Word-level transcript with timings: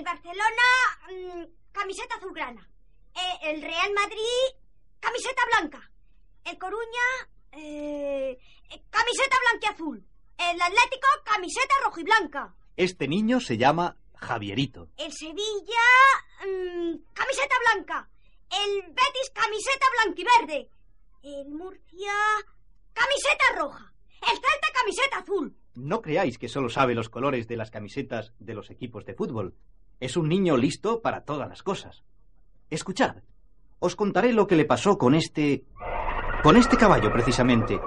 El 0.00 0.06
Barcelona, 0.06 0.68
mm, 1.10 1.44
camiseta 1.72 2.14
azulgrana. 2.14 2.66
Eh, 3.14 3.50
el 3.50 3.60
Real 3.60 3.92
Madrid, 3.92 4.56
camiseta 4.98 5.42
blanca. 5.44 5.90
El 6.42 6.56
Coruña, 6.56 7.06
eh, 7.52 8.38
eh, 8.70 8.82
camiseta 8.88 9.36
blanquiazul. 9.42 10.02
El 10.38 10.62
Atlético, 10.62 11.06
camiseta 11.22 11.74
rojiblanca. 11.84 12.54
Este 12.78 13.08
niño 13.08 13.40
se 13.40 13.58
llama 13.58 13.98
Javierito. 14.14 14.88
El 14.96 15.12
Sevilla, 15.12 15.84
mm, 16.46 16.96
camiseta 17.12 17.56
blanca. 17.70 18.08
El 18.64 18.80
Betis, 18.80 19.30
camiseta 19.34 19.86
blanquiverde. 20.02 20.70
El 21.22 21.50
Murcia, 21.50 22.14
camiseta 22.94 23.44
roja. 23.54 23.92
El 24.22 24.32
Celta, 24.32 24.68
camiseta 24.72 25.18
azul. 25.18 25.54
No 25.74 26.00
creáis 26.00 26.38
que 26.38 26.48
solo 26.48 26.70
sabe 26.70 26.94
los 26.94 27.10
colores 27.10 27.46
de 27.48 27.58
las 27.58 27.70
camisetas 27.70 28.32
de 28.38 28.54
los 28.54 28.70
equipos 28.70 29.04
de 29.04 29.12
fútbol. 29.12 29.54
Es 30.00 30.16
un 30.16 30.28
niño 30.28 30.56
listo 30.56 31.02
para 31.02 31.24
todas 31.24 31.48
las 31.48 31.62
cosas. 31.62 32.02
Escuchad, 32.70 33.16
os 33.78 33.96
contaré 33.96 34.32
lo 34.32 34.46
que 34.46 34.56
le 34.56 34.64
pasó 34.64 34.96
con 34.96 35.14
este... 35.14 35.64
con 36.42 36.56
este 36.56 36.76
caballo 36.78 37.12
precisamente. 37.12 37.78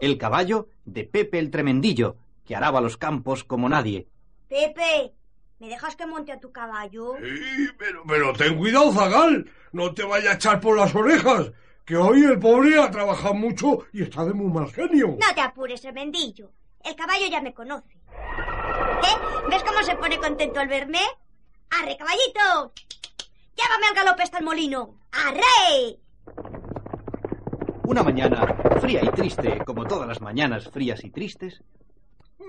El 0.00 0.18
caballo 0.18 0.68
de 0.84 1.04
Pepe 1.04 1.38
el 1.38 1.50
Tremendillo, 1.50 2.16
que 2.44 2.54
araba 2.54 2.80
los 2.80 2.98
campos 2.98 3.42
como 3.44 3.68
nadie. 3.68 4.06
Pepe, 4.48 5.14
¿me 5.60 5.68
dejas 5.68 5.96
que 5.96 6.06
monte 6.06 6.32
a 6.32 6.40
tu 6.40 6.52
caballo? 6.52 7.14
Sí, 7.22 7.68
pero, 7.78 8.02
pero 8.06 8.32
ten 8.34 8.58
cuidado, 8.58 8.92
Zagal. 8.92 9.50
No 9.72 9.94
te 9.94 10.02
vaya 10.02 10.32
a 10.32 10.34
echar 10.34 10.60
por 10.60 10.76
las 10.76 10.94
orejas. 10.94 11.52
Que 11.86 11.96
hoy 11.96 12.22
el 12.22 12.38
pobre 12.38 12.78
ha 12.78 12.90
trabajado 12.90 13.34
mucho 13.34 13.86
y 13.92 14.02
está 14.02 14.24
de 14.24 14.34
muy 14.34 14.52
mal 14.52 14.70
genio. 14.70 15.16
No 15.18 15.34
te 15.34 15.40
apures, 15.40 15.80
tremendillo. 15.80 16.50
El 16.84 16.94
caballo 16.96 17.26
ya 17.30 17.40
me 17.40 17.54
conoce. 17.54 17.94
¿Eh? 17.94 19.48
¿Ves 19.48 19.64
cómo 19.64 19.82
se 19.82 19.96
pone 19.96 20.18
contento 20.18 20.60
al 20.60 20.68
verme? 20.68 21.00
¡Arre, 21.80 21.96
caballito! 21.96 22.72
¡Llévame 23.56 23.86
al 23.88 23.94
galope 23.94 24.22
hasta 24.22 24.38
el 24.38 24.44
molino! 24.44 24.98
¡Arre! 25.12 25.98
Una 27.84 28.02
mañana, 28.02 28.46
fría 28.80 29.00
y 29.02 29.08
triste, 29.08 29.58
como 29.64 29.84
todas 29.84 30.06
las 30.06 30.20
mañanas 30.20 30.68
frías 30.70 31.02
y 31.02 31.10
tristes, 31.10 31.60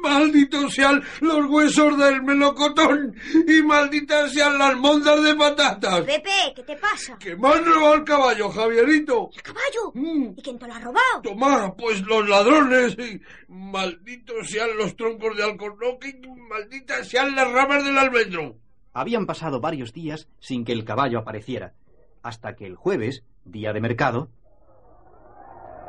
Malditos 0.01 0.73
sean 0.73 1.01
los 1.21 1.45
huesos 1.45 1.97
del 1.97 2.23
melocotón 2.23 3.15
y 3.47 3.61
malditas 3.61 4.33
sean 4.33 4.57
las 4.57 4.75
mondas 4.75 5.23
de 5.23 5.33
patatas. 5.35 6.01
Pepe, 6.01 6.53
¿qué 6.55 6.63
te 6.63 6.75
pasa? 6.75 7.17
Que 7.17 7.37
me 7.37 7.47
han 7.47 7.63
robado 7.63 7.93
el 7.93 8.03
caballo, 8.03 8.49
Javierito. 8.49 9.29
¿El 9.33 9.41
caballo? 9.41 9.91
Mm. 9.93 10.33
¿Y 10.35 10.41
quién 10.41 10.59
te 10.59 10.67
lo 10.67 10.73
ha 10.73 10.79
robado? 10.79 11.21
Toma, 11.23 11.73
pues 11.75 12.01
los 12.01 12.27
ladrones. 12.27 12.97
y 12.99 13.21
malditos 13.47 14.49
sean 14.49 14.75
los 14.77 14.95
troncos 14.97 15.37
de 15.37 15.43
alcornoque 15.43 16.09
y 16.09 16.27
malditas 16.49 17.07
sean 17.07 17.33
las 17.33 17.49
ramas 17.51 17.85
del 17.85 17.97
almendro. 17.97 18.57
Habían 18.93 19.25
pasado 19.25 19.59
varios 19.59 19.93
días 19.93 20.27
sin 20.39 20.65
que 20.65 20.71
el 20.71 20.85
caballo 20.85 21.19
apareciera, 21.19 21.73
hasta 22.21 22.55
que 22.55 22.65
el 22.65 22.75
jueves, 22.75 23.23
día 23.43 23.73
de 23.73 23.81
mercado, 23.81 24.29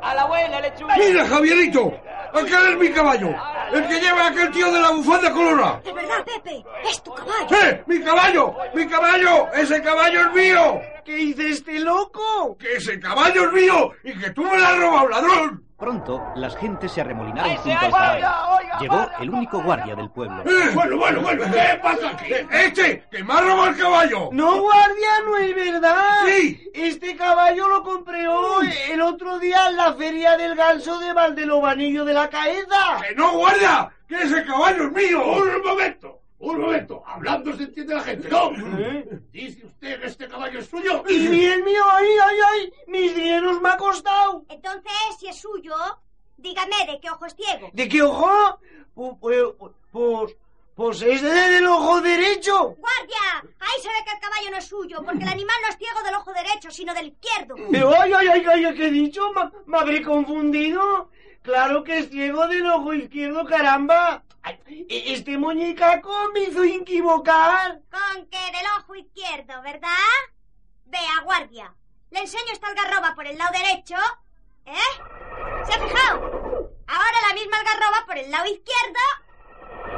A 0.01 0.13
la 0.13 0.25
buena, 0.25 0.59
lechuga. 0.61 0.95
¡Mira, 0.97 1.25
Javierito! 1.25 1.91
¡Aquel 2.33 2.73
es 2.73 2.77
mi 2.77 2.89
caballo! 2.91 3.29
¡El 3.73 3.87
que 3.87 3.99
lleva 3.99 4.27
aquel 4.27 4.51
tío 4.51 4.71
de 4.71 4.79
la 4.79 4.91
bufanda 4.91 5.31
colora! 5.31 5.81
Es 5.83 5.93
verdad, 5.93 6.25
Pepe. 6.25 6.63
Es 6.83 7.01
tu 7.01 7.13
caballo. 7.13 7.47
¡Eh! 7.63 7.83
¡Mi 7.87 7.99
caballo! 8.01 8.55
¡Mi 8.75 8.87
caballo! 8.87 9.51
¡Ese 9.53 9.81
caballo 9.81 10.19
es 10.19 10.33
mío! 10.33 10.81
¿Qué 11.05 11.15
dice 11.15 11.49
este 11.49 11.79
loco? 11.79 12.57
¡Que 12.59 12.73
ese 12.75 12.99
caballo 12.99 13.45
es 13.45 13.53
mío! 13.53 13.91
¡Y 14.03 14.13
que 14.19 14.31
tú 14.31 14.43
me 14.43 14.57
lo 14.57 14.65
has 14.65 14.77
robado, 14.77 15.07
ladrón! 15.09 15.65
pronto 15.77 16.21
las 16.35 16.55
gentes 16.55 16.91
se 16.91 17.01
arremolinaron 17.01 17.51
Ese, 17.51 17.61
junto 17.63 17.85
al 17.85 17.91
caballo. 17.91 18.27
Llegó 18.79 19.09
el 19.19 19.29
único 19.29 19.61
guardia 19.61 19.95
del 19.95 20.09
pueblo. 20.09 20.43
¡Eh! 20.45 20.71
Bueno, 20.73 20.97
bueno, 20.97 21.21
bueno. 21.21 21.43
¿Qué 21.45 21.79
pasa 21.81 22.09
aquí? 22.09 22.33
¡Este! 22.51 23.05
¡Que 23.09 23.23
me 23.23 23.33
ha 23.33 23.41
robado 23.41 23.67
el 23.67 23.77
caballo! 23.77 24.29
No, 24.31 24.61
guardia, 24.61 25.09
no 25.25 25.37
es 25.37 25.55
verdad. 25.55 26.25
Sí. 26.25 26.71
Este 26.73 27.15
caballo 27.15 27.67
lo 27.67 27.83
compré 27.83 28.27
hoy, 28.27 28.69
el 28.91 29.01
otro 29.01 29.39
día 29.39 29.69
en 29.69 29.77
la 29.77 29.93
feria 29.93 30.35
del 30.37 30.55
ganso 30.55 30.99
de 30.99 31.13
Valdelobanillo 31.13 32.05
de 32.05 32.13
la 32.13 32.29
Caeza. 32.29 33.01
¡Que 33.07 33.15
no, 33.15 33.37
guardia! 33.37 33.91
¡Que 34.07 34.21
ese 34.23 34.43
caballo 34.45 34.83
es 34.83 34.91
mío! 34.91 35.23
Un 35.25 35.63
momento, 35.63 36.21
un 36.39 36.59
momento. 36.59 37.03
Hablando 37.05 37.55
se 37.55 37.63
entiende 37.63 37.95
la 37.95 38.01
gente. 38.01 38.29
No. 38.29 38.51
¿Eh? 38.77 39.19
Dice 39.31 39.65
usted 39.65 39.99
que 39.99 40.07
este 40.07 40.27
caballo 40.27 40.59
es 40.59 40.67
suyo. 40.67 41.03
Y 41.07 41.27
bien 41.27 41.63
mío, 41.63 41.83
ay, 41.91 42.07
ay, 42.23 42.37
ay, 42.51 42.73
mis 42.87 43.15
dineros 43.15 43.61
me 43.61 43.69
ha 43.69 43.77
costado. 43.77 44.43
Entonces, 44.49 44.91
si 45.19 45.27
es 45.27 45.39
suyo, 45.39 45.73
dígame 46.37 46.75
de 46.87 46.99
qué 46.99 47.09
ojo 47.09 47.25
es 47.25 47.35
ciego. 47.35 47.69
¿De 47.73 47.87
qué 47.89 48.01
ojo? 48.01 48.59
Pu- 48.95 49.19
pu- 49.19 49.73
Pues, 49.91 50.35
pues 50.75 51.01
es 51.01 51.21
del 51.21 51.65
ojo 51.67 52.01
derecho. 52.01 52.75
¡Guardia! 52.77 53.49
Ahí 53.59 53.81
se 53.81 53.87
ve 53.89 54.03
que 54.05 54.11
el 54.15 54.19
caballo 54.19 54.51
no 54.51 54.57
es 54.57 54.65
suyo, 54.67 54.97
porque 55.05 55.23
el 55.23 55.29
animal 55.29 55.55
no 55.61 55.69
es 55.69 55.77
ciego 55.77 56.01
del 56.03 56.15
ojo 56.15 56.33
derecho, 56.33 56.69
sino 56.71 56.93
del 56.93 57.07
izquierdo. 57.07 57.55
Pero 57.71 57.93
ay, 57.99 58.11
ay, 58.13 58.27
ay, 58.27 58.45
ay, 58.65 58.75
¿qué 58.75 58.87
he 58.87 58.91
dicho? 58.91 59.31
¿Me, 59.33 59.49
me 59.65 59.77
habré 59.79 60.01
confundido? 60.03 61.09
Claro 61.43 61.83
que 61.83 61.99
es 61.99 62.09
ciego 62.09 62.47
del 62.47 62.65
ojo 62.67 62.93
izquierdo, 62.93 63.45
caramba. 63.45 64.23
E- 64.67 65.13
este 65.13 65.37
muñecaco 65.37 66.13
me 66.33 66.41
hizo 66.41 66.63
equivocar. 66.63 67.79
Con 67.89 68.25
que 68.27 68.37
del 68.37 68.65
ojo 68.79 68.95
izquierdo, 68.95 69.61
¿verdad? 69.61 69.89
Vea, 70.85 71.21
guardia. 71.23 71.73
Le 72.11 72.19
enseño 72.19 72.51
esta 72.51 72.67
algarroba 72.67 73.15
por 73.15 73.25
el 73.27 73.37
lado 73.37 73.51
derecho. 73.53 73.95
¿Eh? 74.65 74.73
¿Se 75.65 75.73
ha 75.73 75.79
fijado? 75.79 76.71
Ahora 76.87 77.17
la 77.27 77.33
misma 77.33 77.57
algarroba 77.57 78.05
por 78.05 78.17
el 78.17 78.31
lado 78.31 78.45
izquierdo. 78.45 78.99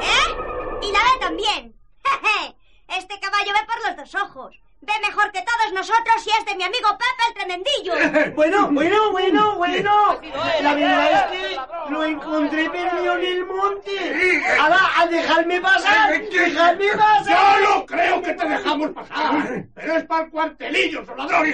¿Eh? 0.02 0.38
Y 0.82 0.92
la 0.92 1.00
ve 1.00 1.20
también. 1.20 1.76
Jeje. 2.04 2.56
Este 2.88 3.20
caballo 3.20 3.52
ve 3.54 3.66
por 3.68 3.88
los 3.88 3.98
dos 3.98 4.16
ojos. 4.24 4.56
Ve 4.80 4.94
mejor 5.06 5.32
que 5.32 5.42
todos 5.42 5.74
nosotros 5.74 6.26
y 6.26 6.30
es 6.30 6.46
de 6.46 6.56
mi 6.56 6.64
amigo 6.64 6.88
Pepe 6.98 7.24
el 7.28 7.34
Tremendillo. 7.34 8.34
Bueno, 8.36 8.68
bueno, 8.72 9.12
bueno, 9.12 9.56
bueno. 9.58 10.22
La 10.62 10.74
verdad 10.76 11.34
es 11.34 11.56
que 11.58 11.92
lo 11.92 12.04
encontré 12.04 12.70
perdido 12.70 13.18
en 13.18 13.26
el 13.26 13.46
monte. 13.46 14.44
Ahora, 14.62 14.80
a 15.00 15.08
dejarme 15.08 15.60
pasar. 15.60 16.22
Dejarme 16.30 16.86
Yo 16.86 16.98
pasar. 16.98 17.62
no 17.62 17.86
creo 17.88 18.22
que 18.22 18.34
te 18.34 18.47
dejamos 18.58 18.92
pasar. 18.92 19.66
Pero 19.74 19.98
es 19.98 20.04
para 20.06 20.26
el 20.26 20.32
cuartelillo, 20.32 21.06
su 21.06 21.16
ladrón. 21.16 21.48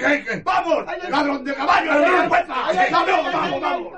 ¡Vamos! 0.44 0.84
¡Ladrón 1.08 1.44
de 1.44 1.54
caballo! 1.54 1.92
¡A 1.92 1.98
la 1.98 2.10
vergüenza! 2.10 2.54
¡Vamos, 2.90 3.32
vamos, 3.32 3.60
vamos! 3.60 3.92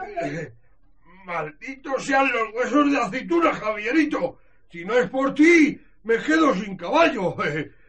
Malditos 1.24 2.04
sean 2.04 2.30
los 2.32 2.54
huesos 2.54 2.90
de 2.90 2.98
aceituna, 2.98 3.52
Javierito. 3.54 4.38
Si 4.70 4.84
no 4.84 4.94
es 4.94 5.08
por 5.10 5.34
ti, 5.34 5.80
me 6.04 6.18
quedo 6.18 6.54
sin 6.54 6.76
caballo. 6.76 7.34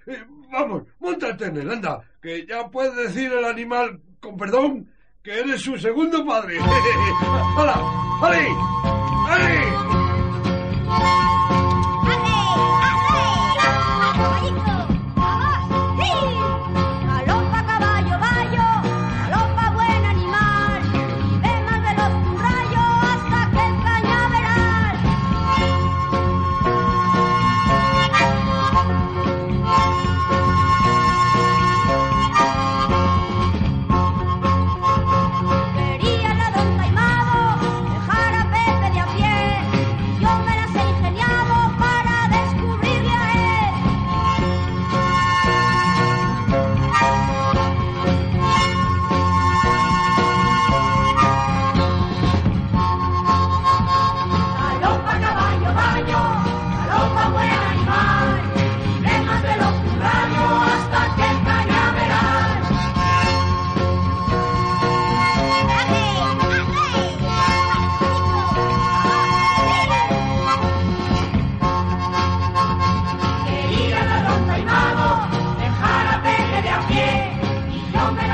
Eh, 0.10 0.14
eh, 0.14 0.24
Vamos, 0.52 0.84
montate 1.00 1.46
en 1.46 1.58
él, 1.58 1.70
anda, 1.70 2.02
que 2.22 2.46
ya 2.46 2.70
puede 2.70 3.04
decir 3.04 3.32
el 3.32 3.44
animal, 3.44 4.00
con 4.22 4.38
perdón, 4.38 4.90
que 5.22 5.40
eres 5.40 5.62
su 5.62 5.78
segundo 5.78 6.26
padre. 6.26 6.58
¡Hala! 7.58 7.76
¡Ale! 8.22 8.48
¡Ale! 9.30 9.87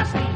Trust 0.04 0.16
me. 0.16 0.33